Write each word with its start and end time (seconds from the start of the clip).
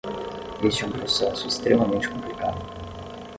Este 0.63 0.83
é 0.83 0.87
um 0.87 0.91
processo 0.93 1.45
extremamente 1.47 2.09
complicado. 2.09 2.57